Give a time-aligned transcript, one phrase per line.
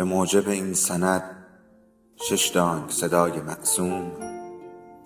[0.00, 1.22] به موجب این سند
[2.16, 4.12] شش دانگ صدای معصوم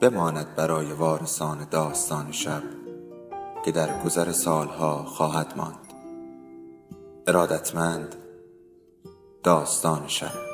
[0.01, 2.63] بماند برای وارثان داستان شب
[3.65, 5.93] که در گذر سالها خواهد ماند.
[7.27, 8.15] ارادتمند
[9.43, 10.54] داستان شب.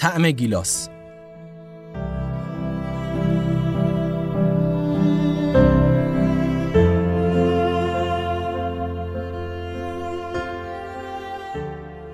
[0.00, 0.88] طعم گیلاس.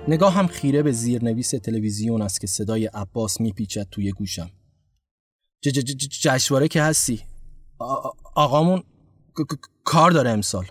[0.07, 4.49] نگاه هم خیره به زیرنویس تلویزیون است که صدای عباس میپیچد توی گوشم.
[6.21, 7.23] جشواره که هستی؟
[8.35, 8.83] آقامون
[9.83, 10.65] کار داره امسال.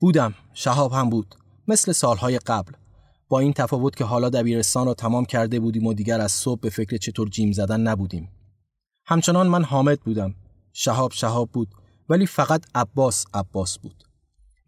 [0.00, 0.34] بودم.
[0.54, 1.34] شهاب هم بود.
[1.68, 2.72] مثل سالهای قبل.
[3.28, 6.70] با این تفاوت که حالا دبیرستان را تمام کرده بودیم و دیگر از صبح به
[6.70, 8.30] فکر چطور جیم زدن نبودیم.
[9.06, 10.34] همچنان من حامد بودم.
[10.72, 11.68] شهاب شهاب بود
[12.08, 14.04] ولی فقط عباس عباس بود.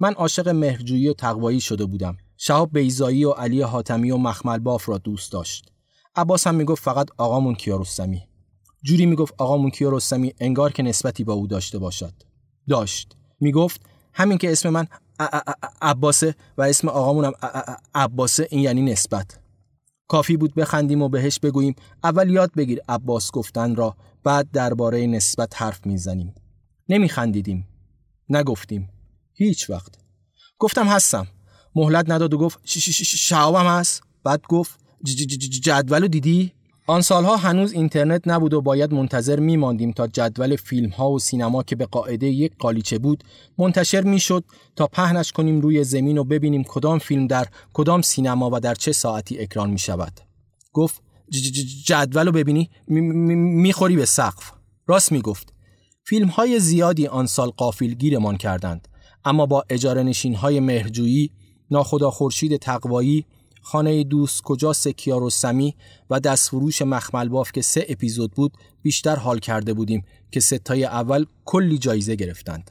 [0.00, 2.16] من عاشق مهرجویی و تقوایی شده بودم.
[2.36, 5.72] شهاب بیزایی و علی حاتمی و مخمل باف را دوست داشت.
[6.16, 8.22] عباس هم می‌گفت فقط آقامون کیارستمی.
[8.82, 12.14] جوری می‌گفت آقامون کیارستمی انگار که نسبتی با او داشته باشد.
[12.68, 13.16] داشت.
[13.40, 13.80] می‌گفت
[14.12, 14.86] همین که اسم من
[15.82, 17.32] عباسه و اسم آقامونم
[17.94, 19.38] عباسه این یعنی نسبت.
[20.08, 25.62] کافی بود بخندیم و بهش بگوییم اول یاد بگیر عباس گفتن را بعد درباره نسبت
[25.62, 26.34] حرف می‌زنیم.
[26.88, 27.68] نمیخندیدیم
[28.28, 28.88] نگفتیم.
[29.32, 29.98] هیچ وقت.
[30.58, 31.26] گفتم هستم.
[31.74, 34.80] مهلت نداد و گفت شعبم هست؟ بعد گفت
[35.62, 36.52] جدولو دیدی؟
[36.90, 41.62] آن سالها هنوز اینترنت نبود و باید منتظر میماندیم تا جدول فیلم ها و سینما
[41.62, 43.24] که به قاعده یک قالیچه بود
[43.58, 44.44] منتشر می‌شد
[44.76, 48.92] تا پهنش کنیم روی زمین و ببینیم کدام فیلم در کدام سینما و در چه
[48.92, 50.20] ساعتی اکران می شود.
[50.72, 51.02] گفت
[51.86, 54.52] جدول رو ببینی می‌خوری به سقف.
[54.86, 55.52] راست می‌گفت.
[56.04, 58.88] فیلم های زیادی آن سال قافلگیرمان کردند
[59.24, 61.30] اما با اجاره نشین های مهرجویی
[61.70, 63.26] ناخدا خورشید تقوایی
[63.60, 65.74] خانه دوست کجاست کیارستمی
[66.10, 71.24] و دستفروش مخمل باف که سه اپیزود بود بیشتر حال کرده بودیم که ستای اول
[71.44, 72.70] کلی جایزه گرفتند.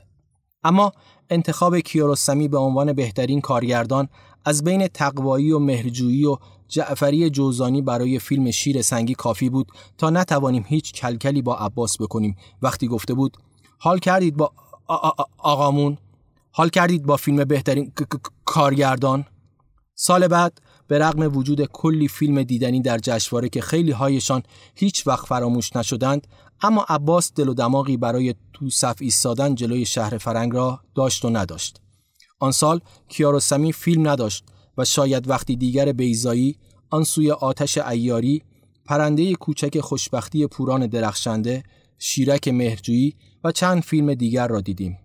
[0.64, 0.92] اما
[1.30, 4.10] انتخاب کیارستمی به عنوان بهترین کارگردان
[4.46, 10.10] از بین تقوایی و مهرجویی و جعفری جوزانی برای فیلم شیر سنگی کافی بود تا
[10.10, 12.36] نتوانیم هیچ کلکلی با عباس بکنیم.
[12.62, 13.38] وقتی گفته بود
[13.78, 14.52] حال کردید با
[15.38, 15.98] آقامون؟
[16.52, 17.92] حال کردید با فیلم بهترین
[18.46, 19.26] کارگردان؟
[19.96, 24.44] سال بعد به رغم وجود کلی فیلم دیدنی در جشنواره که خیلی هایشان
[24.76, 26.28] هیچ وقت فراموش نشدند
[26.62, 31.30] اما عباس دل و دماغی برای تو صف ایستادن جلوی شهر فرنگ را داشت و
[31.30, 31.82] نداشت.
[32.40, 34.46] آن سال کیارستمی فیلم نداشت
[34.78, 36.56] و شاید وقتی دیگر بیزایی
[36.90, 38.44] آن سوی آتش ایاری
[38.86, 41.64] پرنده کوچک خوشبختی پوران درخشنده
[42.00, 44.98] شیرک مهرجویی و چند فیلم دیگر را دیدیم.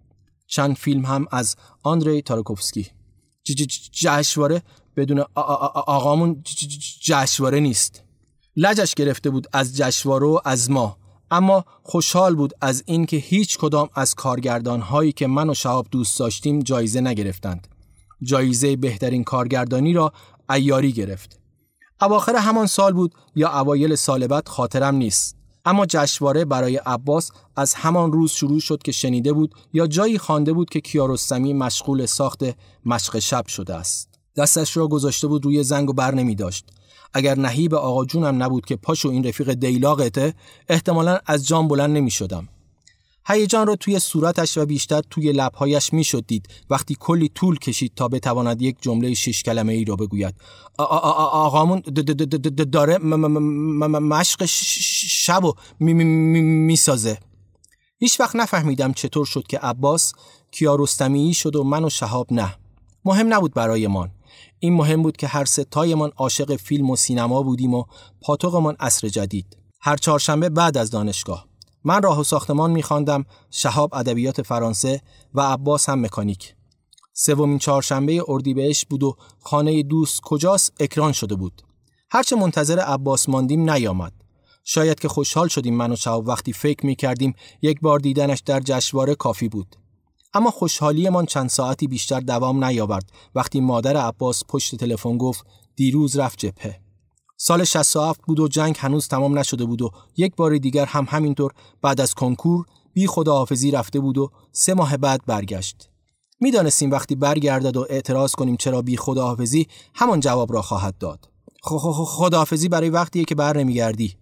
[0.46, 2.86] چند فیلم هم از آندری تارکوفسکی
[3.92, 4.62] جشنواره
[4.96, 5.24] بدون
[5.86, 6.42] آقامون
[7.00, 8.02] جشواره نیست.
[8.56, 10.96] لجش گرفته بود از جشواره و از ما.
[11.30, 16.18] اما خوشحال بود از اینکه هیچ کدام از کارگردان هایی که من و شهاب دوست
[16.18, 17.68] داشتیم جایزه نگرفتند.
[18.22, 20.12] جایزه بهترین کارگردانی را
[20.50, 21.38] ایاری گرفت.
[22.00, 25.36] اواخر همان سال بود یا اوایل سال بعد خاطرم نیست.
[25.64, 30.52] اما جشنواره برای عباس از همان روز شروع شد که شنیده بود یا جایی خوانده
[30.52, 32.42] بود که کیارستمی مشغول ساخت
[32.86, 34.13] مشق شب شده است.
[34.36, 36.64] دستش را گذاشته بود روی زنگ و بر نمی داشت.
[37.14, 40.34] اگر نهیب آقا جونم نبود که پاشو این رفیق دیلاقته
[40.68, 42.48] احتمالا از جان بلند نمی شدم.
[43.26, 46.48] هیجان را توی صورتش و بیشتر توی لبهایش می‌شد دید.
[46.70, 50.34] وقتی کلی طول کشید تا بتواند یک جمله شش کلمه ای را بگوید.
[50.78, 51.82] آقامون
[52.72, 57.18] داره مشق شب و می‌سازه.
[57.98, 60.12] هیچ وقت نفهمیدم چطور شد که عباس
[60.50, 62.56] کیارستمی شد و من و شهاب نه.
[63.04, 64.10] مهم نبود برایمان.
[64.64, 67.84] این مهم بود که هر ستایمان عاشق فیلم و سینما بودیم و
[68.20, 69.56] پاتوقمان اصر جدید.
[69.80, 71.46] هر چهارشنبه بعد از دانشگاه.
[71.84, 75.02] من راه و ساختمان میخواندم شهاب ادبیات فرانسه
[75.34, 76.54] و عباس هم مکانیک.
[77.12, 81.62] سومین چهارشنبه اردیبهشت بود و خانه دوست کجاست؟ اکران شده بود.
[82.10, 84.12] هرچه منتظر عباس ماندیم نیامد.
[84.64, 88.60] شاید که خوشحال شدیم من و شهاب وقتی فکر می کردیم یک بار دیدنش در
[88.60, 89.76] جشنواره کافی بود.
[90.34, 93.12] اما خوشحالیمان چند ساعتی بیشتر دوام نیاورد.
[93.34, 95.46] وقتی مادر عباس پشت تلفن گفت
[95.76, 96.80] دیروز رفت جبهه.
[97.36, 101.52] سال 67 بود و جنگ هنوز تمام نشده بود و یک بار دیگر هم همینطور
[101.82, 105.88] بعد از کنکور بی خداحافظی رفته بود و سه ماه بعد برگشت.
[106.40, 111.28] می‌دانستیم وقتی برگردد و اعتراض کنیم چرا بی خداحافظی همان جواب را خواهد داد.
[111.62, 114.16] خداحافظی برای وقتیه که بر نمیگردی.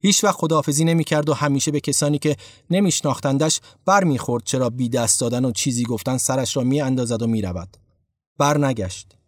[0.00, 2.36] هیچ وقت خداحافظی نمی‌کرد و همیشه به کسانی که
[2.70, 7.26] نمیشناختندش بر می‌خورد چرا بی دست دادن و چیزی گفتن سرش را میاندازد و
[8.38, 9.18] بر نگشت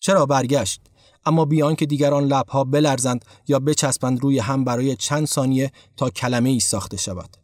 [0.00, 0.80] چرا برگشت؟
[1.26, 6.48] اما بیان که دیگران لبها بلرزند یا بچسبند روی هم برای چند ثانیه تا کلمه
[6.50, 7.36] ای ساخته شود.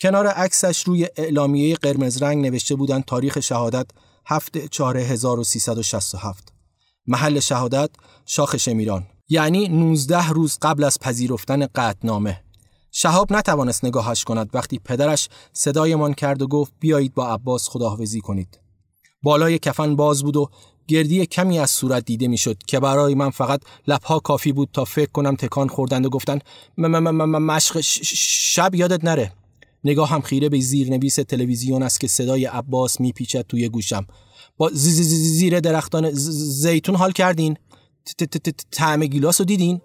[0.00, 3.86] کنار عکسش روی اعلامیه قرمز رنگ نوشته بودند تاریخ شهادت
[4.26, 6.52] 7 4367
[7.06, 7.90] محل شهادت
[8.26, 9.06] شاخ شمیران.
[9.28, 12.40] یعنی 19 روز قبل از پذیرفتن قطنامه
[12.90, 18.60] شهاب نتوانست نگاهش کند وقتی پدرش صدایمان کرد و گفت بیایید با عباس خداحافظی کنید.
[19.22, 20.50] بالای کفن باز بود و
[20.86, 25.10] گردی کمی از صورت دیده می‌شد که برای من فقط لبها کافی بود تا فکر
[25.10, 26.38] کنم تکان خوردند و گفتن
[26.78, 29.32] مشق شب یادت نره.
[29.84, 34.06] نگاه هم خیره به زیرنویس تلویزیون است که صدای عباس میپیچد توی گوشم.
[34.56, 37.56] با زیر درختان زیتون حال کردین؟
[38.70, 39.80] طعم گیلاس رو دیدین؟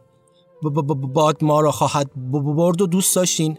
[1.13, 3.57] باد ما را خواهد برد و دوست داشتین.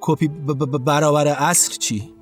[0.00, 2.12] کپی برابر اصر چی؟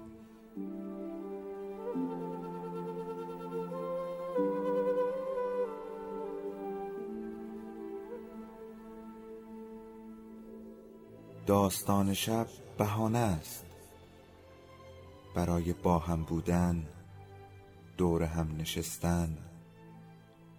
[11.46, 12.46] داستان شب
[12.78, 13.64] بهانه است.
[15.34, 16.86] برای با هم بودن
[17.96, 19.38] دور هم نشستن.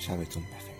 [0.00, 0.79] 下辈子 we?